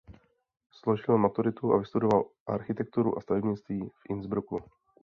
[0.71, 4.59] Složil maturitu a vystudoval architekturu a stavebnictví v Innsbrucku.